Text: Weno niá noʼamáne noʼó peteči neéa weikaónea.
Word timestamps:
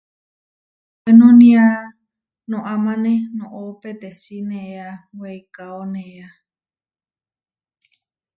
Weno 1.03 1.27
niá 1.39 1.65
noʼamáne 2.49 3.11
noʼó 3.37 3.61
peteči 3.81 4.37
neéa 4.49 4.87
weikaónea. 5.19 6.27